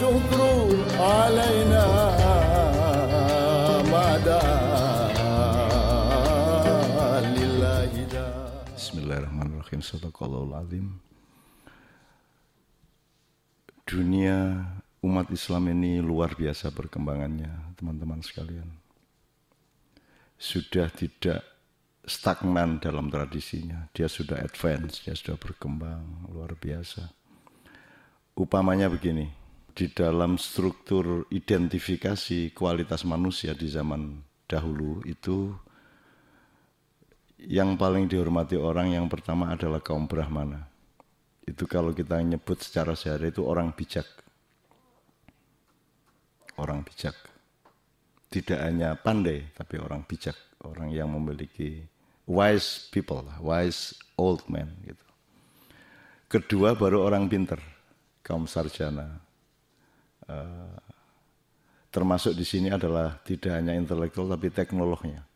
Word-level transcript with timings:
والشكر 0.00 0.40
علينا 0.96 1.84
ما 3.92 4.08
دعا 4.24 4.88
لله 7.36 7.92
دا 8.08 8.26
Bismillahirrahmanirrahim. 8.72 9.80
Sadaqallahul 9.84 10.56
azim. 10.56 10.96
Dunia 13.84 14.64
umat 15.04 15.28
Islam 15.28 15.68
ini 15.68 16.00
luar 16.00 16.32
biasa 16.32 16.72
perkembangannya, 16.72 17.76
teman-teman 17.76 18.24
sekalian. 18.24 18.72
Sudah 20.40 20.88
tidak 20.88 21.44
stagnan 22.08 22.80
dalam 22.80 23.12
tradisinya. 23.12 23.92
Dia 23.92 24.08
sudah 24.08 24.40
advance, 24.40 25.04
dia 25.04 25.12
sudah 25.12 25.36
berkembang 25.36 26.32
luar 26.32 26.56
biasa. 26.56 27.12
Upamanya 28.36 28.88
begini, 28.88 29.39
di 29.71 29.87
dalam 29.91 30.35
struktur 30.35 31.25
identifikasi 31.31 32.51
kualitas 32.51 33.07
manusia 33.07 33.55
di 33.55 33.71
zaman 33.71 34.19
dahulu 34.45 34.99
itu 35.07 35.55
yang 37.41 37.73
paling 37.79 38.05
dihormati 38.05 38.53
orang 38.59 38.93
yang 38.93 39.09
pertama 39.09 39.49
adalah 39.49 39.81
kaum 39.81 40.05
Brahmana. 40.05 40.69
Itu 41.41 41.65
kalau 41.65 41.89
kita 41.89 42.21
nyebut 42.21 42.61
secara 42.61 42.93
sehari 42.93 43.33
itu 43.33 43.41
orang 43.41 43.73
bijak. 43.73 44.05
Orang 46.61 46.85
bijak. 46.85 47.17
Tidak 48.29 48.59
hanya 48.61 48.93
pandai, 48.93 49.49
tapi 49.57 49.81
orang 49.81 50.05
bijak. 50.05 50.37
Orang 50.61 50.93
yang 50.93 51.09
memiliki 51.09 51.81
wise 52.29 52.85
people, 52.93 53.25
wise 53.41 53.97
old 54.21 54.45
men. 54.45 54.69
Gitu. 54.85 55.05
Kedua 56.29 56.77
baru 56.77 57.01
orang 57.09 57.25
pinter, 57.25 57.57
kaum 58.21 58.45
sarjana. 58.45 59.30
Uh, 60.31 60.79
termasuk 61.91 62.31
di 62.31 62.47
sini 62.47 62.71
adalah 62.71 63.19
tidak 63.27 63.51
hanya 63.51 63.75
intelektual 63.75 64.31
tapi 64.31 64.47
teknolognya. 64.47 65.27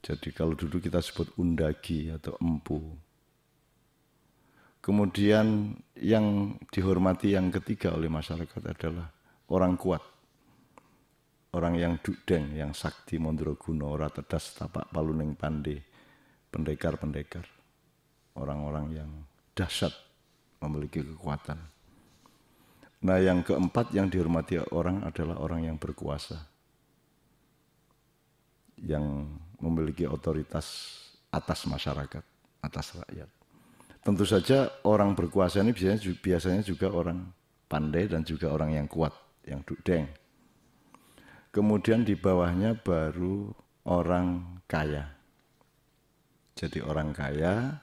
Jadi 0.00 0.32
kalau 0.32 0.56
dulu 0.56 0.80
kita 0.80 1.04
sebut 1.04 1.36
undagi 1.36 2.08
atau 2.08 2.40
empu. 2.40 2.80
Kemudian 4.80 5.76
yang 5.98 6.56
dihormati 6.70 7.34
yang 7.34 7.50
ketiga 7.50 7.92
oleh 7.92 8.06
masyarakat 8.06 8.62
adalah 8.64 9.10
orang 9.50 9.74
kuat. 9.74 10.00
Orang 11.52 11.74
yang 11.74 11.98
dudeng, 11.98 12.54
yang 12.54 12.70
sakti 12.70 13.18
mondroguno, 13.18 13.90
ora 13.90 14.06
tedas 14.12 14.54
tapak 14.54 14.92
paluning 14.94 15.34
pande, 15.34 15.82
pendekar-pendekar. 16.54 17.44
Orang-orang 18.38 18.86
yang 18.94 19.10
dahsyat 19.56 19.90
memiliki 20.62 21.02
kekuatan. 21.02 21.75
Nah 23.04 23.20
yang 23.20 23.44
keempat 23.44 23.92
yang 23.92 24.08
dihormati 24.08 24.56
orang 24.72 25.04
adalah 25.04 25.36
orang 25.42 25.68
yang 25.68 25.76
berkuasa. 25.76 26.40
Yang 28.80 29.28
memiliki 29.60 30.04
otoritas 30.08 30.96
atas 31.32 31.64
masyarakat, 31.68 32.24
atas 32.64 32.86
rakyat. 32.96 33.28
Tentu 34.00 34.22
saja 34.22 34.70
orang 34.86 35.18
berkuasa 35.18 35.60
ini 35.60 35.74
biasanya, 35.74 35.98
biasanya 36.22 36.62
juga 36.62 36.88
orang 36.94 37.26
pandai 37.66 38.06
dan 38.06 38.22
juga 38.22 38.54
orang 38.54 38.78
yang 38.78 38.86
kuat, 38.86 39.12
yang 39.42 39.60
dudeng. 39.66 40.06
Kemudian 41.50 42.04
di 42.06 42.14
bawahnya 42.14 42.78
baru 42.78 43.50
orang 43.88 44.60
kaya. 44.68 45.08
Jadi 46.56 46.84
orang 46.84 47.10
kaya 47.16 47.80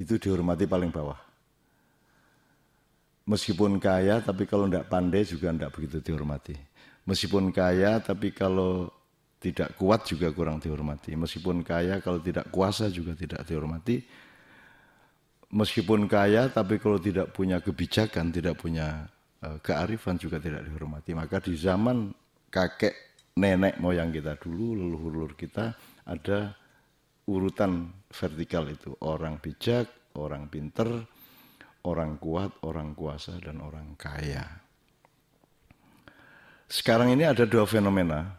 itu 0.00 0.16
dihormati 0.18 0.64
paling 0.64 0.90
bawah. 0.90 1.27
Meskipun 3.28 3.76
kaya 3.76 4.24
tapi 4.24 4.48
kalau 4.48 4.64
tidak 4.64 4.88
pandai 4.88 5.28
juga 5.28 5.52
tidak 5.52 5.76
begitu 5.76 6.00
dihormati. 6.00 6.56
Meskipun 7.04 7.52
kaya 7.52 8.00
tapi 8.00 8.32
kalau 8.32 8.88
tidak 9.36 9.76
kuat 9.76 10.08
juga 10.08 10.32
kurang 10.32 10.58
dihormati. 10.58 11.12
Meskipun 11.12 11.60
kaya 11.60 12.00
kalau 12.00 12.24
tidak 12.24 12.48
kuasa 12.48 12.88
juga 12.88 13.12
tidak 13.12 13.44
dihormati. 13.44 14.00
Meskipun 15.52 16.08
kaya 16.08 16.48
tapi 16.48 16.80
kalau 16.80 16.96
tidak 16.96 17.32
punya 17.36 17.60
kebijakan, 17.60 18.32
tidak 18.32 18.56
punya 18.60 19.08
uh, 19.44 19.60
kearifan 19.60 20.16
juga 20.16 20.40
tidak 20.40 20.64
dihormati. 20.64 21.12
Maka 21.12 21.40
di 21.44 21.52
zaman 21.52 22.12
kakek 22.48 22.92
nenek 23.36 23.76
moyang 23.76 24.08
kita 24.08 24.40
dulu, 24.40 24.72
leluhur-leluhur 24.72 25.36
kita 25.36 25.76
ada 26.08 26.56
urutan 27.28 27.92
vertikal 28.08 28.64
itu. 28.68 28.92
Orang 29.04 29.38
bijak, 29.40 30.16
orang 30.16 30.50
pinter, 30.50 31.06
orang 31.84 32.18
kuat, 32.18 32.50
orang 32.66 32.96
kuasa, 32.96 33.38
dan 33.38 33.62
orang 33.62 33.94
kaya. 33.94 34.44
Sekarang 36.68 37.12
ini 37.14 37.24
ada 37.24 37.48
dua 37.48 37.64
fenomena 37.64 38.36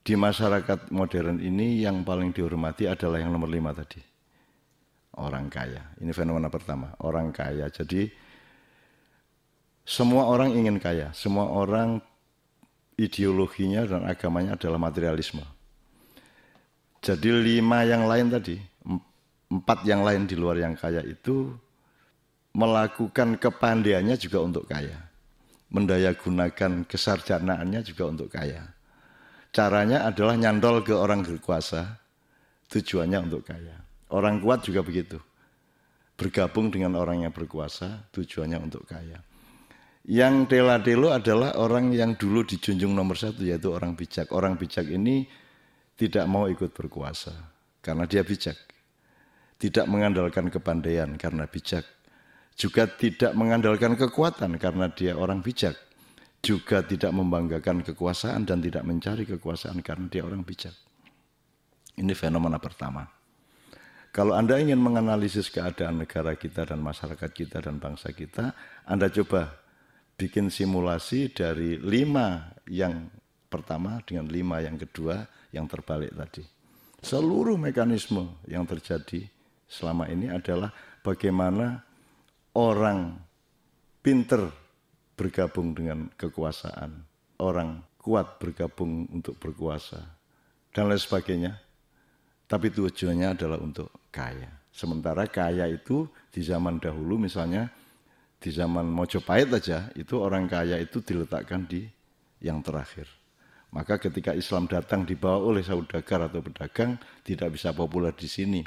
di 0.00 0.16
masyarakat 0.16 0.88
modern 0.88 1.36
ini 1.44 1.84
yang 1.84 2.00
paling 2.00 2.32
dihormati 2.32 2.88
adalah 2.88 3.20
yang 3.20 3.28
nomor 3.28 3.52
lima 3.52 3.76
tadi. 3.76 4.00
Orang 5.18 5.52
kaya. 5.52 5.92
Ini 6.00 6.08
fenomena 6.16 6.48
pertama. 6.48 6.94
Orang 7.04 7.34
kaya. 7.34 7.68
Jadi 7.68 8.08
semua 9.84 10.30
orang 10.30 10.56
ingin 10.56 10.80
kaya. 10.80 11.12
Semua 11.12 11.52
orang 11.52 12.00
ideologinya 12.96 13.84
dan 13.84 14.08
agamanya 14.08 14.56
adalah 14.56 14.80
materialisme. 14.80 15.44
Jadi 17.04 17.28
lima 17.30 17.84
yang 17.84 18.08
lain 18.08 18.26
tadi, 18.32 18.56
empat 19.52 19.84
yang 19.84 20.02
lain 20.02 20.24
di 20.24 20.34
luar 20.34 20.58
yang 20.58 20.74
kaya 20.74 21.04
itu 21.04 21.52
melakukan 22.58 23.38
kepandaiannya 23.38 24.18
juga 24.18 24.42
untuk 24.42 24.66
kaya. 24.66 24.98
Mendaya 25.70 26.10
gunakan 26.18 26.82
kesarjanaannya 26.88 27.80
juga 27.84 28.08
untuk 28.08 28.32
kaya 28.32 28.78
Caranya 29.48 30.04
adalah 30.04 30.36
nyantol 30.36 30.84
ke 30.84 30.92
orang 30.92 31.24
berkuasa, 31.24 31.96
tujuannya 32.68 33.18
untuk 33.24 33.48
kaya. 33.48 33.80
Orang 34.12 34.44
kuat 34.44 34.64
juga 34.64 34.84
begitu. 34.84 35.16
Bergabung 36.18 36.68
dengan 36.68 36.98
orang 37.00 37.24
yang 37.24 37.32
berkuasa, 37.32 38.10
tujuannya 38.12 38.58
untuk 38.60 38.84
kaya. 38.84 39.24
Yang 40.08 40.52
tela-telo 40.52 41.12
adalah 41.12 41.56
orang 41.60 41.92
yang 41.92 42.16
dulu 42.16 42.44
dijunjung 42.44 42.92
nomor 42.92 43.16
satu, 43.16 43.44
yaitu 43.44 43.72
orang 43.72 43.96
bijak. 43.96 44.32
Orang 44.32 44.56
bijak 44.60 44.88
ini 44.88 45.28
tidak 45.96 46.24
mau 46.28 46.48
ikut 46.48 46.72
berkuasa, 46.72 47.32
karena 47.80 48.04
dia 48.04 48.24
bijak. 48.24 48.56
Tidak 49.58 49.90
mengandalkan 49.90 50.52
kepandaian 50.52 51.18
karena 51.18 51.48
bijak. 51.48 51.82
Juga 52.58 52.90
tidak 52.90 53.38
mengandalkan 53.38 53.94
kekuatan 53.94 54.58
karena 54.58 54.90
dia 54.90 55.14
orang 55.14 55.38
bijak 55.38 55.78
juga 56.38 56.86
tidak 56.86 57.10
membanggakan 57.10 57.82
kekuasaan 57.82 58.46
dan 58.46 58.62
tidak 58.62 58.86
mencari 58.86 59.26
kekuasaan 59.26 59.82
karena 59.82 60.06
dia 60.06 60.22
orang 60.22 60.46
bijak. 60.46 60.74
Ini 61.98 62.14
fenomena 62.14 62.62
pertama. 62.62 63.06
Kalau 64.14 64.34
Anda 64.34 64.56
ingin 64.58 64.78
menganalisis 64.80 65.50
keadaan 65.50 66.02
negara 66.02 66.34
kita 66.38 66.64
dan 66.64 66.80
masyarakat 66.80 67.30
kita 67.34 67.58
dan 67.60 67.82
bangsa 67.82 68.14
kita, 68.14 68.54
Anda 68.86 69.10
coba 69.10 69.58
bikin 70.18 70.48
simulasi 70.48 71.30
dari 71.34 71.76
lima 71.78 72.54
yang 72.70 73.10
pertama 73.50 74.00
dengan 74.06 74.26
lima 74.30 74.62
yang 74.62 74.78
kedua 74.78 75.26
yang 75.54 75.66
terbalik 75.66 76.14
tadi. 76.14 76.42
Seluruh 76.98 77.54
mekanisme 77.54 78.42
yang 78.50 78.66
terjadi 78.66 79.28
selama 79.70 80.10
ini 80.10 80.32
adalah 80.32 80.72
bagaimana 81.04 81.87
orang 82.58 83.14
pinter 84.02 84.50
bergabung 85.14 85.78
dengan 85.78 86.10
kekuasaan, 86.18 87.06
orang 87.38 87.86
kuat 88.02 88.42
bergabung 88.42 89.06
untuk 89.14 89.38
berkuasa, 89.38 90.02
dan 90.74 90.90
lain 90.90 90.98
sebagainya. 90.98 91.54
Tapi 92.48 92.72
tujuannya 92.74 93.38
adalah 93.38 93.60
untuk 93.62 93.92
kaya. 94.10 94.50
Sementara 94.74 95.28
kaya 95.28 95.70
itu 95.70 96.08
di 96.32 96.40
zaman 96.42 96.80
dahulu 96.82 97.20
misalnya 97.20 97.68
di 98.38 98.48
zaman 98.48 98.86
Mojopahit 98.88 99.50
aja 99.52 99.90
itu 99.98 100.16
orang 100.16 100.48
kaya 100.48 100.80
itu 100.80 101.02
diletakkan 101.04 101.66
di 101.68 101.84
yang 102.40 102.64
terakhir. 102.64 103.06
Maka 103.68 104.00
ketika 104.00 104.32
Islam 104.32 104.64
datang 104.64 105.04
dibawa 105.04 105.44
oleh 105.44 105.60
saudagar 105.60 106.32
atau 106.32 106.40
pedagang 106.40 106.96
tidak 107.20 107.52
bisa 107.52 107.76
populer 107.76 108.16
di 108.16 108.24
sini. 108.24 108.64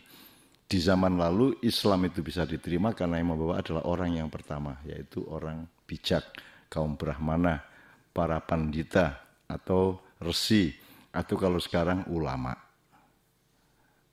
Di 0.72 0.80
zaman 0.80 1.20
lalu 1.20 1.60
Islam 1.68 2.08
itu 2.08 2.24
bisa 2.24 2.48
diterima 2.48 2.96
karena 2.96 3.20
yang 3.20 3.36
membawa 3.36 3.60
adalah 3.60 3.84
orang 3.92 4.16
yang 4.24 4.32
pertama 4.32 4.80
yaitu 4.88 5.20
orang 5.28 5.68
bijak, 5.84 6.24
kaum 6.72 6.96
Brahmana, 6.96 7.60
para 8.16 8.40
pandita 8.40 9.20
atau 9.52 10.00
resi 10.24 10.72
atau 11.12 11.36
kalau 11.36 11.60
sekarang 11.60 12.08
ulama. 12.08 12.56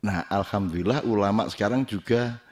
Nah, 0.02 0.26
alhamdulillah 0.26 1.06
ulama 1.06 1.46
sekarang 1.46 1.86
juga 1.86 2.42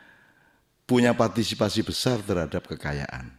punya 0.86 1.10
partisipasi 1.10 1.82
besar 1.82 2.22
terhadap 2.22 2.62
kekayaan. 2.62 3.34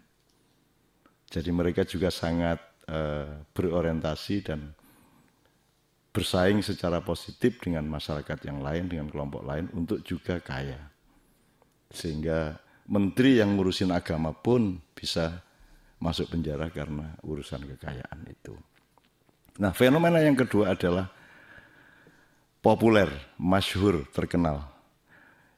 Jadi 1.32 1.48
mereka 1.56 1.88
juga 1.88 2.12
sangat 2.12 2.60
uh, 2.92 3.40
berorientasi 3.56 4.36
dan 4.44 4.76
bersaing 6.18 6.66
secara 6.66 7.06
positif 7.06 7.62
dengan 7.62 7.86
masyarakat 7.86 8.42
yang 8.50 8.66
lain, 8.66 8.90
dengan 8.90 9.06
kelompok 9.14 9.46
lain 9.46 9.70
untuk 9.78 10.02
juga 10.02 10.42
kaya. 10.42 10.90
Sehingga 11.94 12.58
menteri 12.90 13.38
yang 13.38 13.54
ngurusin 13.54 13.94
agama 13.94 14.34
pun 14.34 14.82
bisa 14.98 15.46
masuk 16.02 16.34
penjara 16.34 16.74
karena 16.74 17.14
urusan 17.22 17.62
kekayaan 17.70 18.26
itu. 18.26 18.58
Nah, 19.62 19.78
fenomena 19.78 20.18
yang 20.18 20.34
kedua 20.34 20.74
adalah 20.74 21.14
populer, 22.66 23.14
masyhur, 23.38 24.10
terkenal. 24.10 24.66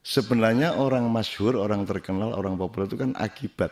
Sebenarnya 0.03 0.75
orang 0.75 1.07
masyhur, 1.07 1.56
orang 1.56 1.88
terkenal, 1.88 2.35
orang 2.35 2.59
populer 2.59 2.91
itu 2.91 3.00
kan 3.00 3.15
akibat. 3.15 3.71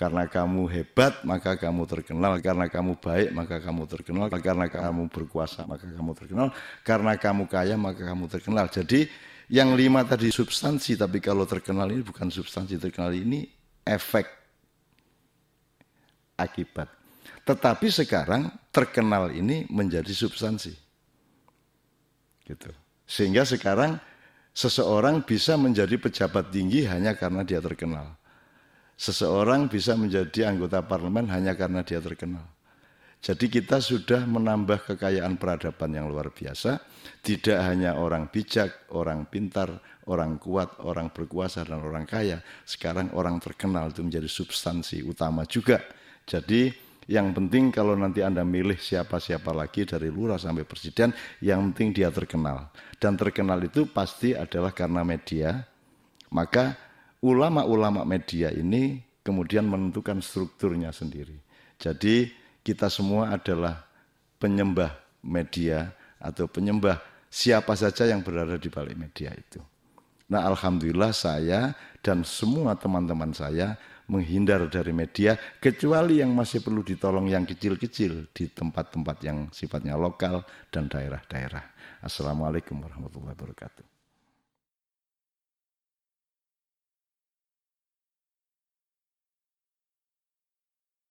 Karena 0.00 0.24
kamu 0.24 0.64
hebat, 0.72 1.20
maka 1.28 1.60
kamu 1.60 1.84
terkenal. 1.84 2.40
Karena 2.40 2.72
kamu 2.72 2.96
baik, 2.96 3.36
maka 3.36 3.60
kamu 3.60 3.84
terkenal. 3.84 4.32
Karena 4.32 4.64
kamu 4.64 5.12
berkuasa, 5.12 5.68
maka 5.68 5.84
kamu 5.84 6.16
terkenal. 6.16 6.48
Karena 6.80 7.12
kamu 7.20 7.44
kaya, 7.44 7.76
maka 7.76 8.08
kamu 8.08 8.24
terkenal. 8.32 8.64
Jadi 8.72 9.04
yang 9.52 9.76
lima 9.76 10.00
tadi 10.00 10.32
substansi, 10.32 10.96
tapi 10.96 11.20
kalau 11.20 11.44
terkenal 11.44 11.84
ini 11.92 12.00
bukan 12.00 12.32
substansi 12.32 12.80
terkenal 12.80 13.12
ini 13.12 13.44
efek 13.84 14.24
akibat. 16.40 16.88
Tetapi 17.44 17.92
sekarang 17.92 18.48
terkenal 18.72 19.28
ini 19.36 19.68
menjadi 19.68 20.16
substansi. 20.16 20.72
Gitu. 22.48 22.72
Sehingga 23.04 23.44
sekarang 23.44 24.00
seseorang 24.56 25.20
bisa 25.28 25.60
menjadi 25.60 26.00
pejabat 26.00 26.48
tinggi 26.48 26.88
hanya 26.88 27.12
karena 27.12 27.44
dia 27.44 27.60
terkenal. 27.60 28.16
Seseorang 29.00 29.72
bisa 29.72 29.96
menjadi 29.96 30.52
anggota 30.52 30.84
parlemen 30.84 31.24
hanya 31.32 31.56
karena 31.56 31.80
dia 31.80 32.04
terkenal. 32.04 32.44
Jadi 33.24 33.48
kita 33.48 33.80
sudah 33.80 34.28
menambah 34.28 34.84
kekayaan 34.92 35.40
peradaban 35.40 35.92
yang 35.96 36.12
luar 36.12 36.28
biasa. 36.28 36.84
Tidak 37.24 37.56
hanya 37.64 37.96
orang 37.96 38.28
bijak, 38.28 38.92
orang 38.92 39.24
pintar, 39.24 39.80
orang 40.04 40.36
kuat, 40.36 40.84
orang 40.84 41.08
berkuasa, 41.08 41.64
dan 41.64 41.80
orang 41.80 42.04
kaya. 42.04 42.44
Sekarang 42.68 43.08
orang 43.16 43.40
terkenal 43.40 43.88
itu 43.88 44.04
menjadi 44.04 44.28
substansi 44.28 45.00
utama 45.04 45.48
juga. 45.48 45.80
Jadi 46.28 46.68
yang 47.08 47.32
penting 47.32 47.72
kalau 47.72 47.96
nanti 47.96 48.20
Anda 48.20 48.44
milih 48.44 48.76
siapa-siapa 48.76 49.52
lagi 49.56 49.88
dari 49.88 50.12
lurah 50.12 50.36
sampai 50.36 50.68
presiden, 50.68 51.16
yang 51.40 51.72
penting 51.72 52.04
dia 52.04 52.12
terkenal. 52.12 52.68
Dan 53.00 53.16
terkenal 53.16 53.64
itu 53.64 53.88
pasti 53.88 54.36
adalah 54.36 54.76
karena 54.76 55.04
media. 55.08 55.64
Maka 56.30 56.89
ulama-ulama 57.20 58.04
media 58.08 58.48
ini 58.52 59.00
kemudian 59.20 59.68
menentukan 59.68 60.24
strukturnya 60.24 60.92
sendiri. 60.92 61.36
Jadi 61.80 62.32
kita 62.64 62.88
semua 62.92 63.32
adalah 63.32 63.84
penyembah 64.40 64.96
media 65.24 65.92
atau 66.20 66.48
penyembah 66.48 67.00
siapa 67.28 67.76
saja 67.76 68.08
yang 68.08 68.24
berada 68.24 68.56
di 68.56 68.68
balik 68.68 68.96
media 68.96 69.32
itu. 69.32 69.60
Nah, 70.30 70.46
alhamdulillah 70.46 71.10
saya 71.10 71.74
dan 72.00 72.22
semua 72.22 72.78
teman-teman 72.78 73.34
saya 73.34 73.74
menghindar 74.10 74.66
dari 74.66 74.90
media 74.90 75.38
kecuali 75.62 76.18
yang 76.18 76.34
masih 76.34 76.62
perlu 76.62 76.82
ditolong 76.82 77.30
yang 77.30 77.46
kecil-kecil 77.46 78.30
di 78.34 78.50
tempat-tempat 78.50 79.16
yang 79.22 79.38
sifatnya 79.54 79.94
lokal 79.94 80.42
dan 80.70 80.90
daerah-daerah. 80.90 81.62
Assalamualaikum 82.02 82.78
warahmatullahi 82.82 83.34
wabarakatuh. 83.38 83.99